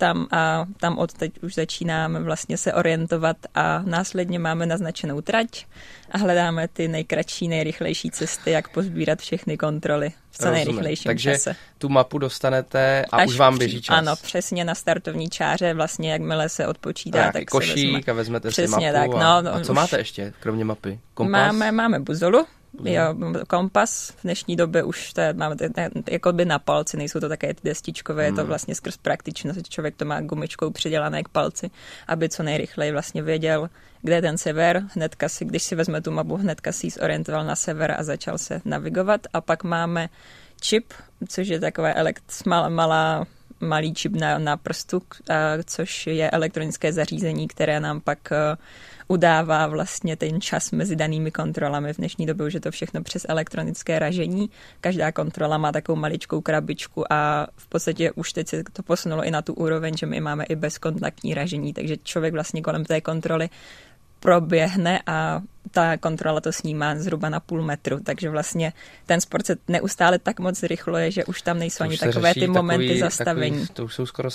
[0.01, 5.67] tam a tam od teď už začínáme vlastně se orientovat a následně máme naznačenou trať
[6.11, 11.57] a hledáme ty nejkratší, nejrychlejší cesty, jak pozbírat všechny kontroly v co nejrychlejším Takže čase.
[11.79, 13.99] tu mapu dostanete a Až už vám běží čas.
[13.99, 18.13] Ano, přesně na startovní čáře, vlastně jakmile se odpočítá, tak košík se vezme.
[18.13, 19.13] a vezmete přesně si mapu.
[19.13, 19.77] Tak, no, no, a co už...
[19.77, 21.01] máte ještě, kromě mapy?
[21.15, 21.33] Kompas?
[21.33, 22.47] Máme, máme buzolu,
[22.85, 23.15] Jo,
[23.49, 25.57] kompas v dnešní době už to máme
[26.11, 28.33] jako by na palci, nejsou to také ty destičkové, hmm.
[28.33, 28.49] je to hmm.
[28.49, 31.71] vlastně skrz praktičnost, že člověk to má gumičkou přidělané k palci,
[32.09, 33.71] aby co nejrychleji vlastně věděl,
[34.03, 37.57] kde je ten sever, hnedka si, když si vezme tu mapu, hnedka si zorientoval na
[37.57, 40.09] sever a začal se navigovat a pak máme
[40.61, 40.93] čip,
[41.29, 43.27] což je takové elekt, malá, malá
[43.61, 45.03] malý čip na, na prstu,
[45.65, 48.59] což je elektronické zařízení, které nám pak a,
[49.09, 51.93] udává vlastně ten čas mezi danými kontrolami.
[51.93, 54.51] V dnešní době už je to všechno přes elektronické ražení.
[54.81, 59.31] Každá kontrola má takovou maličkou krabičku a v podstatě už teď se to posunulo i
[59.31, 63.49] na tu úroveň, že my máme i bezkontaktní ražení, takže člověk vlastně kolem té kontroly
[64.21, 68.73] proběhne a ta kontrola to snímá zhruba na půl metru, takže vlastně
[69.07, 72.87] ten sport se neustále tak moc zrychluje, že už tam nejsou ani takové ty momenty
[72.87, 73.61] takový, zastavení.
[73.61, 74.29] Takový, to už jsou skoro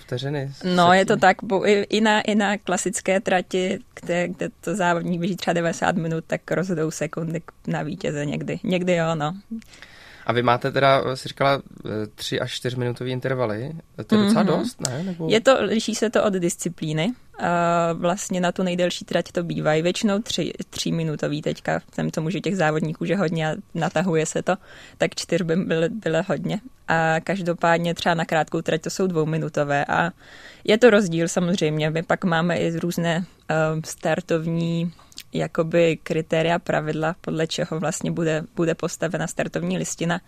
[0.00, 0.52] vteřiny.
[0.64, 4.76] No, je to tak, bo i, i, na, i na klasické trati, kde, kde to
[4.76, 8.60] závodník běží třeba 90 minut, tak rozhodou sekundy na vítěze někdy.
[8.64, 9.34] Někdy jo, no.
[10.26, 13.72] A vy máte teda, si říkala, eh, tři až čtyř minutový intervaly.
[14.06, 14.58] To je docela mm-hmm.
[14.58, 15.02] dost, ne?
[15.02, 15.28] Nebo...
[15.30, 17.12] Je to, liší se to od disciplíny.
[17.38, 22.30] A vlastně na tu nejdelší trať to bývají většinou tři, tři minutový teďka, jsem tomu,
[22.30, 24.56] že těch závodníků, že hodně a natahuje se to,
[24.98, 26.60] tak čtyř by byly, byly hodně.
[26.88, 30.10] A každopádně třeba na krátkou trať to jsou dvouminutové a
[30.64, 31.90] je to rozdíl samozřejmě.
[31.90, 34.92] My pak máme i různé uh, startovní
[35.32, 40.20] jakoby kritéria, pravidla, podle čeho vlastně bude, bude postavena startovní listina.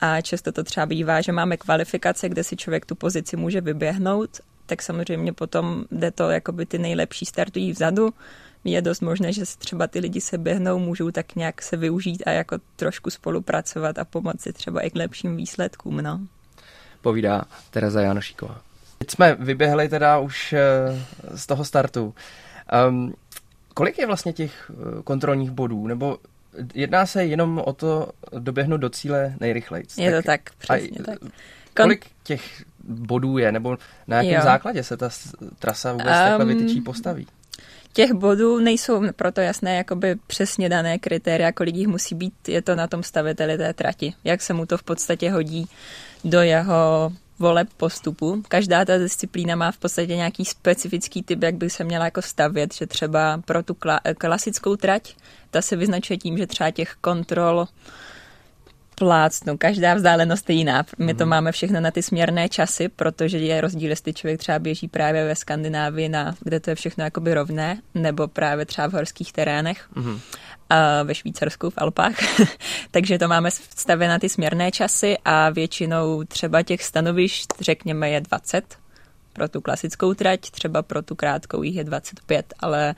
[0.00, 4.40] A často to třeba bývá, že máme kvalifikace, kde si člověk tu pozici může vyběhnout,
[4.66, 8.14] tak samozřejmě potom jde to, jakoby ty nejlepší startují vzadu.
[8.64, 12.30] Je dost možné, že třeba ty lidi se běhnou, můžou tak nějak se využít a
[12.30, 15.96] jako trošku spolupracovat a pomoci třeba i k lepším výsledkům.
[15.96, 16.20] No.
[17.00, 18.60] Povídá Tereza Janošíková.
[18.98, 20.60] Teď jsme vyběhli teda už eh,
[21.34, 22.14] z toho startu.
[22.88, 23.14] Um,
[23.74, 25.86] Kolik je vlastně těch eh, kontrolních bodů?
[25.86, 26.18] Nebo
[26.74, 28.08] jedná se jenom o to
[28.38, 29.84] doběhnout do cíle nejrychleji?
[29.96, 31.18] Je tak, to tak, přesně a, tak.
[31.76, 31.84] Kon...
[31.84, 33.52] Kolik těch bodů je?
[33.52, 34.40] Nebo na jakém jo.
[34.42, 35.10] základě se ta
[35.58, 37.26] trasa vůbec um, takhle vytyčí postaví?
[37.92, 42.74] Těch bodů nejsou proto jasné jakoby přesně dané kritéria, kolik jich musí být, je to
[42.74, 45.66] na tom staviteli té trati, jak se mu to v podstatě hodí
[46.24, 48.42] do jeho voleb postupu.
[48.48, 52.74] Každá ta disciplína má v podstatě nějaký specifický typ, jak by se měla jako stavět,
[52.74, 53.76] že třeba pro tu
[54.18, 55.14] klasickou trať,
[55.50, 57.66] ta se vyznačuje tím, že třeba těch kontrol
[58.94, 59.58] plácnu.
[59.58, 60.84] Každá vzdálenost je jiná.
[60.98, 61.30] My to mhm.
[61.30, 65.34] máme všechno na ty směrné časy, protože je rozdíl, jestli člověk třeba běží právě ve
[65.34, 69.88] Skandinávii, na, kde to je všechno jakoby rovné, nebo právě třeba v horských terénech.
[69.96, 70.18] Mm-hmm
[71.04, 72.14] ve Švýcarsku v Alpách.
[72.90, 78.20] Takže to máme stavěné na ty směrné časy a většinou třeba těch stanovišť, řekněme, je
[78.20, 78.76] 20
[79.32, 82.94] pro tu klasickou trať, třeba pro tu krátkou jich je 25, ale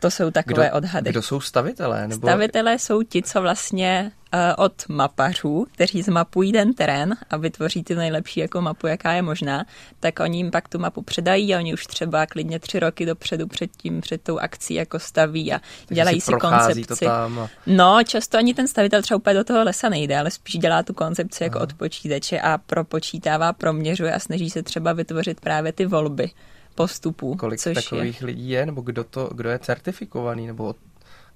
[0.00, 1.10] to jsou takové kdo, odhady.
[1.10, 2.08] Kdo jsou stavitelé?
[2.08, 2.28] Nebo...
[2.28, 7.94] Stavitelé jsou ti, co vlastně uh, od mapařů, kteří zmapují ten terén a vytvoří ty
[7.94, 9.64] nejlepší jako mapu, jaká je možná,
[10.00, 13.46] tak oni jim pak tu mapu předají a oni už třeba klidně tři roky dopředu
[13.46, 17.06] před tím, před tou akcí jako staví a Takže dělají si, si koncepci.
[17.06, 17.30] A...
[17.66, 20.94] No, často ani ten stavitel třeba úplně do toho lesa nejde, ale spíš dělá tu
[20.94, 21.62] koncepci jako Aha.
[21.62, 26.30] od počítače a propočítává, proměřuje a snaží se třeba vytvořit právě ty volby
[26.78, 27.34] postupů.
[27.34, 28.26] Kolik což takových je.
[28.26, 30.74] lidí je, nebo kdo, to, kdo je certifikovaný, nebo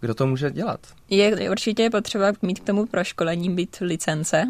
[0.01, 0.81] kdo to může dělat?
[1.11, 4.45] Je určitě potřeba mít k tomu proškolení, být licence.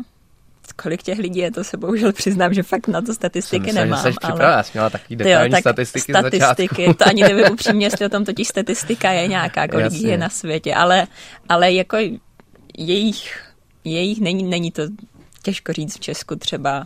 [0.83, 4.13] Kolik těch lidí je, to se bohužel přiznám, že fakt na to statistiky Jsem nemám.
[4.13, 4.45] Že ale...
[4.45, 8.49] já měla takový detailní jo, statistiky statistiky, to ani nevím upřímně, jestli o tom totiž
[8.49, 10.11] statistika je nějaká, kolik Jasně.
[10.11, 11.07] je na světě, ale,
[11.49, 11.97] ale jako
[12.79, 13.43] jejich,
[13.85, 14.83] jejich není, není to
[15.43, 16.85] těžko říct v Česku třeba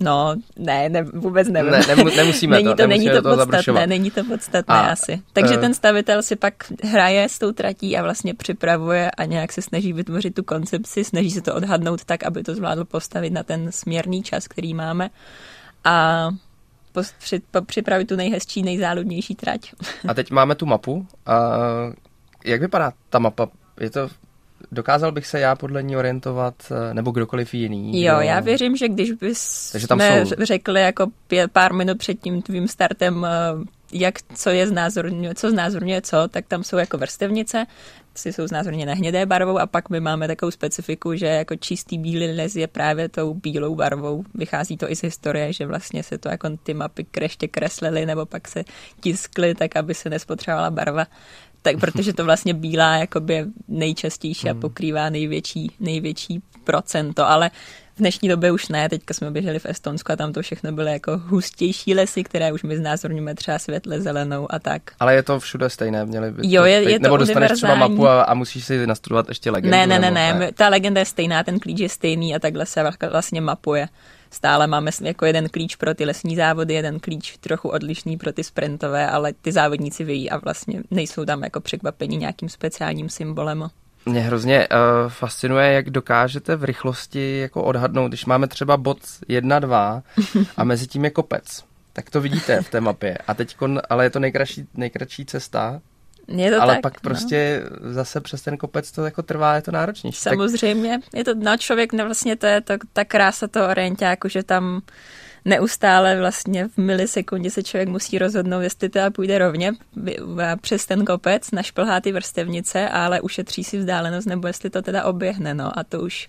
[0.00, 1.72] No, ne, ne vůbec nevím.
[1.72, 5.22] Ne, nemu, nemusíme není to, to není to, to podstatné, není to podstatné a, asi.
[5.32, 9.52] Takže uh, ten stavitel si pak hraje s tou tratí a vlastně připravuje a nějak
[9.52, 13.42] se snaží vytvořit tu koncepci, snaží se to odhadnout tak, aby to zvládl postavit na
[13.42, 15.10] ten směrný čas, který máme.
[15.84, 16.28] A
[17.66, 19.72] připravit tu nejhezčí, nejzáludnější trať.
[20.08, 21.06] A teď máme tu mapu.
[21.26, 21.36] A
[22.44, 23.48] jak vypadá ta mapa?
[23.80, 24.08] Je to
[24.72, 28.02] dokázal bych se já podle ní orientovat, eh, nebo kdokoliv jiný?
[28.02, 28.26] Jo, kdo...
[28.26, 30.34] já věřím, že když bys tam jsou...
[30.42, 33.30] řekli jako pět, pár minut před tím tvým startem, eh,
[33.92, 37.66] jak co je znázorňuje, co znázorňuje co, tak tam jsou jako vrstevnice,
[38.14, 42.26] si jsou znázorněné hnědé barvou a pak my máme takovou specifiku, že jako čistý bílý
[42.26, 44.24] les je právě tou bílou barvou.
[44.34, 48.26] Vychází to i z historie, že vlastně se to jako ty mapy kreště kreslily nebo
[48.26, 48.64] pak se
[49.00, 51.06] tiskly tak, aby se nespotřebovala barva
[51.62, 54.60] tak protože to vlastně bílá jakoby nejčastější a hmm.
[54.60, 57.50] pokrývá největší, největší procento, ale
[57.94, 60.92] v dnešní době už ne, teďka jsme běželi v Estonsku a tam to všechno byly
[60.92, 64.82] jako hustější lesy, které už my znázorňujeme třeba světle zelenou a tak.
[65.00, 68.06] Ale je to všude stejné, měli by jo, je, je to Nebo dostaneš třeba mapu
[68.06, 69.76] a, a musíš si nastudovat ještě legendu.
[69.76, 72.66] Ne, ne, ne, ne, ne, ta legenda je stejná, ten klíč je stejný a takhle
[72.66, 73.88] se vlastně mapuje
[74.30, 78.44] stále máme jako jeden klíč pro ty lesní závody, jeden klíč trochu odlišný pro ty
[78.44, 83.70] sprintové, ale ty závodníci vějí a vlastně nejsou tam jako překvapení nějakým speciálním symbolem.
[84.06, 90.02] Mě hrozně uh, fascinuje, jak dokážete v rychlosti jako odhadnout, když máme třeba bod 1-2
[90.56, 91.64] a mezi tím je kopec.
[91.92, 93.18] Tak to vidíte v té mapě.
[93.26, 93.56] A teď,
[93.90, 95.80] ale je to nejkratší, nejkratší cesta,
[96.30, 97.00] je to Ale tak, pak no.
[97.02, 100.20] prostě zase přes ten kopec to jako trvá, je to náročnější.
[100.20, 101.18] Samozřejmě, tak...
[101.18, 104.82] je to, no člověk, vlastně to je to, ta krása toho orientáku, že tam
[105.44, 109.72] neustále vlastně v milisekundě se člověk musí rozhodnout, jestli teda půjde rovně
[110.60, 115.54] přes ten kopec, našplhá ty vrstevnice, ale ušetří si vzdálenost, nebo jestli to teda oběhne,
[115.54, 116.28] no a to už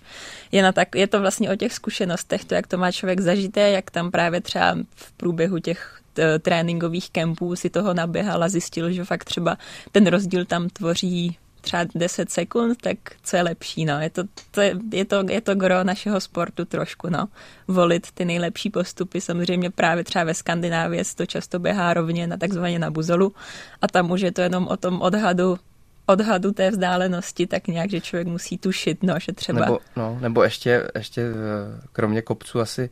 [0.52, 3.70] je, na tak, je to vlastně o těch zkušenostech, to, jak to má člověk zažité,
[3.70, 6.01] jak tam právě třeba v průběhu těch
[6.42, 9.56] tréninkových kempů si toho naběhal a zjistil, že fakt třeba
[9.92, 14.00] ten rozdíl tam tvoří třeba 10 sekund, tak co je lepší, no.
[14.00, 17.28] Je to, to, je, je, to, je to gro našeho sportu trošku, no.
[17.68, 22.36] Volit ty nejlepší postupy, samozřejmě právě třeba ve Skandinávii se to často běhá rovně na
[22.36, 23.34] takzvaně na buzolu
[23.82, 25.58] a tam už je to jenom o tom odhadu
[26.06, 29.60] odhadu té vzdálenosti, tak nějak, že člověk musí tušit, no, že třeba...
[29.60, 32.90] Nebo, no, nebo ještě, ještě eh, kromě kopců asi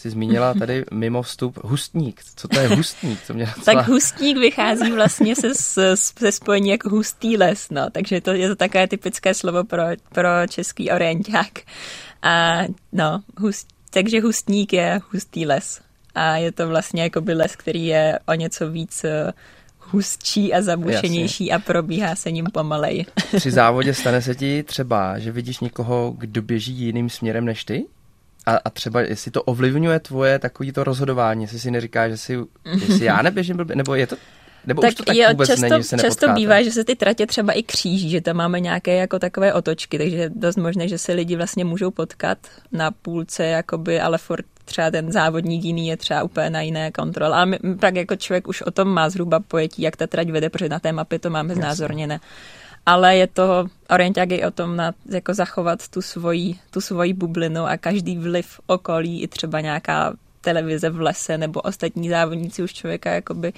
[0.00, 2.20] jsi zmínila tady mimo vstup hustník.
[2.36, 3.22] Co to je hustník?
[3.24, 8.32] Co mě tak hustník vychází vlastně se, se spojení jako hustý les, no, takže to
[8.32, 9.82] je to takové typické slovo pro,
[10.12, 11.60] pro český orienták.
[12.22, 15.80] A no, hust, takže hustník je hustý les.
[16.14, 19.32] A je to vlastně jako by les, který je o něco víc eh,
[19.78, 21.64] hustší a zabušenější Jasně.
[21.64, 23.06] a probíhá se ním pomalej.
[23.36, 27.84] Při závodě stane se ti třeba, že vidíš někoho, kdo běží jiným směrem než ty?
[28.46, 32.38] A, a třeba jestli to ovlivňuje tvoje takový to rozhodování, jestli si neříkáš, že si,
[32.64, 34.16] jestli já neběžím blbě, nebo je to
[34.66, 36.96] nebo tak, už to tak jo, vůbec často, není, se často bývá, že se ty
[36.96, 40.88] tratě třeba i kříží, že tam máme nějaké jako takové otočky, takže je dost možné,
[40.88, 42.38] že se lidi vlastně můžou potkat
[42.72, 47.36] na půlce, jakoby, ale furt třeba ten závodník jiný je třeba úplně na jiné kontrole.
[47.36, 50.50] Ale my, pak jako člověk už o tom má zhruba pojetí, jak ta trať vede,
[50.50, 52.20] protože na té mapě to máme znázorněné
[52.90, 57.66] ale je to orienták i o tom na, jako zachovat tu svoji, tu svoji bublinu
[57.66, 63.10] a každý vliv okolí, i třeba nějaká televize v lese nebo ostatní závodníci už člověka
[63.10, 63.52] jakoby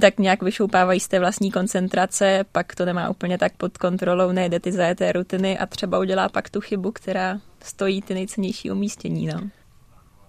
[0.00, 4.60] tak nějak vyšoupávají z té vlastní koncentrace, pak to nemá úplně tak pod kontrolou, nejde
[4.60, 9.26] ty zajeté rutiny a třeba udělá pak tu chybu, která stojí ty nejcennější umístění.
[9.26, 9.40] No.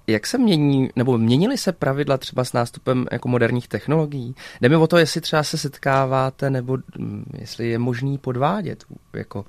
[0.07, 4.35] Jak se mění, nebo měnily se pravidla třeba s nástupem jako moderních technologií?
[4.61, 8.83] Jde mi o to, jestli třeba se setkáváte, nebo mm, jestli je možný podvádět.
[9.13, 9.45] Jako,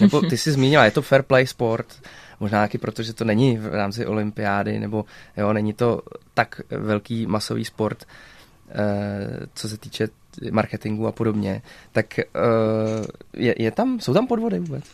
[0.00, 1.86] nebo ty jsi zmínila, je to fair play sport,
[2.40, 5.04] možná taky proto, že to není v rámci olympiády, nebo
[5.36, 6.02] jo, není to
[6.34, 8.04] tak velký masový sport,
[8.70, 10.08] eh, co se týče
[10.50, 11.62] marketingu a podobně.
[11.92, 12.24] Tak eh,
[13.36, 14.84] je, je tam, jsou tam podvody vůbec?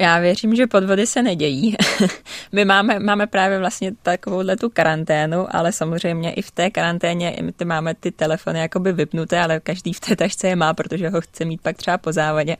[0.00, 1.76] Já věřím, že podvody se nedějí.
[2.52, 7.64] My máme, máme právě vlastně takovouhle tu karanténu, ale samozřejmě i v té karanténě ty
[7.64, 11.44] máme ty telefony jakoby vypnuté, ale každý v té tašce je má, protože ho chce
[11.44, 12.56] mít pak třeba po závodě.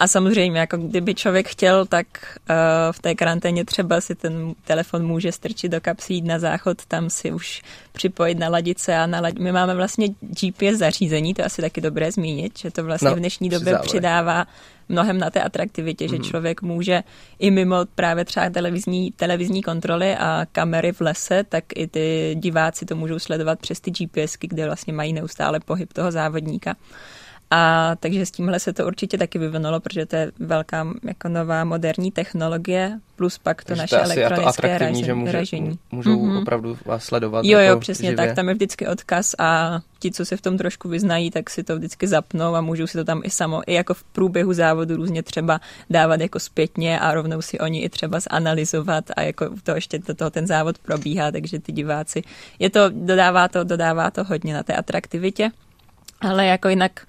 [0.00, 2.06] A samozřejmě, jako kdyby člověk chtěl, tak
[2.50, 2.56] uh,
[2.92, 7.10] v té karanténě třeba si ten telefon může strčit do kapsy, jít na záchod, tam
[7.10, 9.38] si už připojit, naladit se a naladit.
[9.38, 13.16] My máme vlastně GPS zařízení, to je asi taky dobré zmínit, že to vlastně no,
[13.16, 14.46] v dnešní době přidává
[14.88, 16.08] mnohem na té atraktivitě, mm.
[16.08, 16.24] že mhm.
[16.24, 17.02] člověk může
[17.38, 22.86] i mimo právě třeba televizní, televizní kontroly a kamery v lese, tak i ty diváci
[22.86, 26.76] to můžou sledovat přes ty GPSky, kde vlastně mají neustále pohyb toho závodníka.
[27.50, 31.64] A takže s tímhle se to určitě taky vyvinulo, protože to je velká jako nová
[31.64, 35.04] moderní technologie, plus pak to takže naše to elektronické ražení.
[35.04, 35.78] Že může, ražení.
[35.90, 36.42] můžou mm-hmm.
[36.42, 37.44] opravdu vás sledovat.
[37.44, 38.26] Jo, jako jo, přesně živě.
[38.26, 41.62] tak, tam je vždycky odkaz a ti, co se v tom trošku vyznají, tak si
[41.62, 44.96] to vždycky zapnou a můžou si to tam i samo, i jako v průběhu závodu
[44.96, 49.74] různě třeba dávat jako zpětně a rovnou si oni i třeba zanalizovat a jako to
[49.74, 52.22] ještě do toho ten závod probíhá, takže ty diváci,
[52.58, 55.50] je to, dodává to, dodává to hodně na té atraktivitě,
[56.20, 57.06] ale jako jinak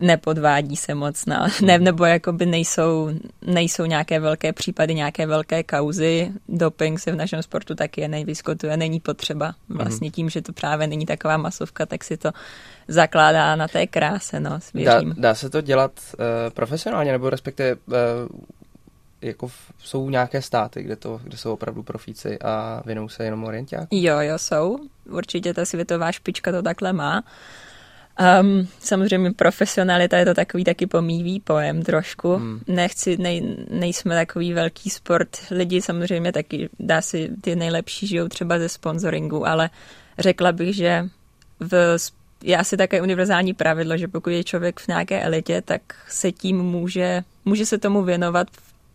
[0.00, 1.36] nepodvádí se moc, no.
[1.62, 3.10] ne, nebo jakoby nejsou,
[3.46, 6.32] nejsou nějaké velké případy, nějaké velké kauzy.
[6.48, 9.54] Doping se v našem sportu taky nevyskotuje, není potřeba.
[9.68, 10.12] Vlastně mhm.
[10.12, 12.30] tím, že to právě není taková masovka, tak si to
[12.88, 17.94] zakládá na té kráse, no, dá, dá se to dělat uh, profesionálně, nebo respektive uh,
[19.22, 23.44] jako v, jsou nějaké státy, kde, to, kde jsou opravdu profíci a věnou se jenom
[23.44, 23.88] orienták?
[23.90, 24.78] Jo, jo, jsou.
[25.10, 27.22] Určitě ta světová špička to takhle má.
[28.40, 32.34] Um, samozřejmě profesionalita je to takový taky pomývý pojem trošku.
[32.34, 32.60] Hmm.
[32.66, 35.28] Nechci, nej, nejsme takový velký sport.
[35.50, 39.70] Lidi samozřejmě taky, dá si ty nejlepší žijou třeba ze sponsoringu, ale
[40.18, 41.08] řekla bych, že
[41.60, 41.96] v,
[42.42, 46.62] je asi také univerzální pravidlo, že pokud je člověk v nějaké elitě, tak se tím
[46.62, 48.48] může, může se tomu věnovat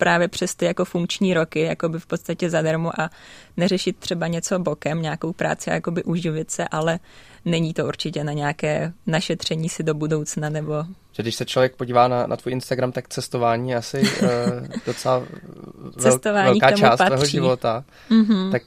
[0.04, 3.10] právě přes ty jako funkční roky, jako by v podstatě zadarmo a
[3.56, 6.98] neřešit třeba něco bokem, nějakou práci a jakoby uživit se, ale
[7.44, 10.84] není to určitě na nějaké našetření si do budoucna nebo...
[11.12, 14.28] Že když se člověk podívá na, na tvůj Instagram, tak cestování je asi uh,
[14.86, 15.22] docela
[15.98, 17.06] cestování velká část patří.
[17.06, 17.84] tvého života.
[18.10, 18.52] Mm-hmm.
[18.52, 18.62] Tak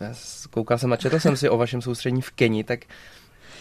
[0.00, 0.14] uh,
[0.50, 2.80] koukal jsem a četl jsem si o vašem soustředění v Keni, tak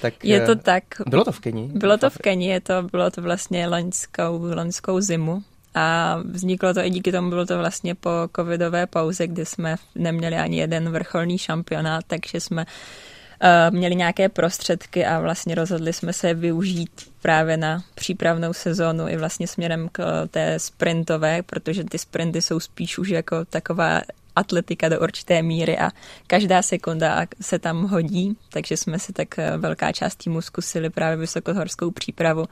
[0.01, 0.83] tak, je to tak.
[1.07, 1.69] Bylo to v Keni?
[1.73, 5.43] Bylo to v Keni, je to, bylo to vlastně loňskou, loňskou zimu
[5.75, 10.35] a vzniklo to i díky tomu, bylo to vlastně po covidové pauze, kdy jsme neměli
[10.35, 16.33] ani jeden vrcholný šampionát, takže jsme uh, měli nějaké prostředky a vlastně rozhodli jsme se
[16.33, 22.59] využít právě na přípravnou sezónu i vlastně směrem k té sprintové, protože ty sprinty jsou
[22.59, 24.01] spíš už jako taková
[24.35, 25.91] atletika do určité míry a
[26.27, 31.17] každá sekunda se tam hodí, takže jsme si tak eh, velká část týmu zkusili právě
[31.17, 32.45] vysokohorskou přípravu,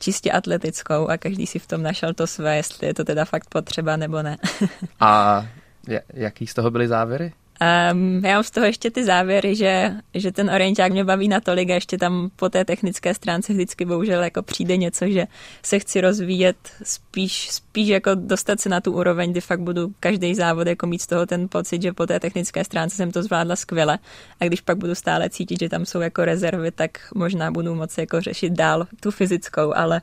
[0.00, 3.48] čistě atletickou a každý si v tom našel to své, jestli je to teda fakt
[3.48, 4.38] potřeba nebo ne.
[5.00, 5.46] a
[6.14, 7.32] jaký z toho byly závěry?
[7.62, 11.70] Um, já mám z toho ještě ty závěry, že, že ten orienták mě baví natolik
[11.70, 15.26] a ještě tam po té technické stránce vždycky bohužel jako přijde něco, že
[15.62, 20.34] se chci rozvíjet spíš, spíš jako dostat se na tu úroveň, kdy fakt budu každý
[20.34, 23.56] závod jako mít z toho ten pocit, že po té technické stránce jsem to zvládla
[23.56, 23.98] skvěle.
[24.40, 28.00] A když pak budu stále cítit, že tam jsou jako rezervy, tak možná budu moci
[28.00, 30.00] jako řešit dál tu fyzickou, ale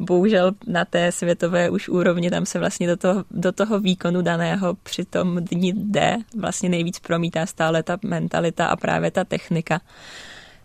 [0.00, 4.74] bohužel na té světové už úrovni tam se vlastně do toho, do toho výkonu daného
[4.82, 9.80] při tom dni jde, vlastně nejvíc promítá stále ta mentalita a právě ta technika.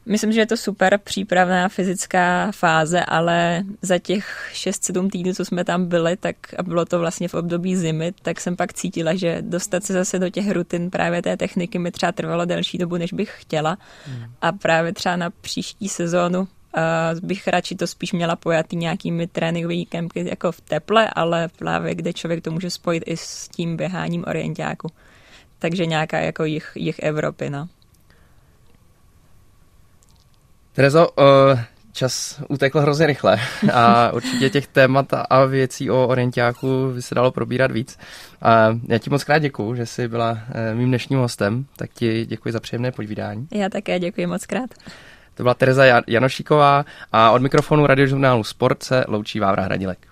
[0.06, 5.64] Myslím, že je to super přípravná fyzická fáze, ale za těch 6-7 týdnů, co jsme
[5.64, 9.38] tam byli, tak a bylo to vlastně v období zimy, tak jsem pak cítila, že
[9.42, 13.14] dostat se zase do těch rutin právě té techniky mi třeba trvalo delší dobu, než
[13.14, 13.78] bych chtěla.
[14.06, 14.24] Hmm.
[14.42, 16.48] A právě třeba na příští sezónu
[16.78, 21.96] Uh, bych radši to spíš měla pojatý nějakými tréninkovými kempy jako v teple, ale právě
[21.96, 24.88] kde člověk to může spojit i s tím běháním orientáku.
[25.60, 27.68] Takže nějaká jako jich, jich Evropy, no.
[30.74, 31.60] Terezo, uh,
[31.94, 33.40] čas utekl hrozně rychle
[33.74, 38.00] a určitě těch témat a věcí o orientáku by se dalo probírat víc.
[38.42, 40.38] A já ti moc krát děkuju, že jsi byla uh,
[40.78, 43.48] mým dnešním hostem, tak ti děkuji za příjemné povídání.
[43.52, 44.70] Já také děkuji moc krát.
[45.42, 50.11] To byla Tereza Janošíková a od mikrofonu radiožurnálu Sport se loučí Vávra Hradilek.